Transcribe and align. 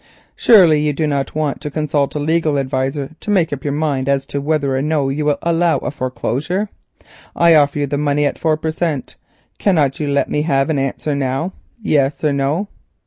"Surely 0.35 0.81
you 0.81 0.93
do 0.93 1.05
not 1.05 1.35
want 1.35 1.61
to 1.61 1.69
consult 1.69 2.15
a 2.15 2.19
legal 2.19 2.57
adviser 2.57 3.11
to 3.19 3.29
make 3.29 3.53
up 3.53 3.63
your 3.63 3.71
mind 3.71 4.09
as 4.09 4.25
to 4.25 4.41
whether 4.41 4.75
or 4.75 4.81
no 4.81 5.09
you 5.09 5.23
will 5.23 5.37
allow 5.43 5.77
a 5.77 5.91
foreclosure. 5.91 6.69
I 7.35 7.53
offer 7.53 7.77
you 7.77 7.85
the 7.85 7.99
money 7.99 8.25
at 8.25 8.39
four 8.39 8.57
per 8.57 8.71
cent. 8.71 9.15
Cannot 9.59 9.99
you 9.99 10.07
let 10.07 10.27
me 10.27 10.41
have 10.41 10.71
an 10.71 10.79
answer 10.79 11.13
now, 11.13 11.53
yes 11.83 12.23
or 12.23 12.33
no?" 12.33 12.67